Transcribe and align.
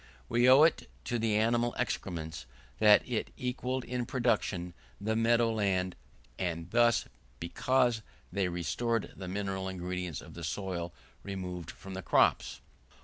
We 0.27 0.49
owe 0.49 0.63
it 0.63 0.89
to 1.05 1.19
the 1.19 1.35
animal 1.37 1.75
excrements, 1.77 2.47
that 2.79 3.07
it 3.07 3.29
equalled 3.37 3.83
in 3.83 4.07
production 4.07 4.73
the 4.99 5.15
meadow 5.15 5.51
land, 5.53 5.95
and 6.39 6.71
this, 6.71 7.05
because 7.39 8.01
they 8.33 8.47
restored 8.47 9.13
the 9.15 9.27
mineral 9.27 9.67
ingredients 9.69 10.19
of 10.19 10.33
the 10.33 10.43
soil 10.43 10.91
removed 11.23 11.73
by 11.83 11.91
the 11.93 12.01
crops. 12.01 12.61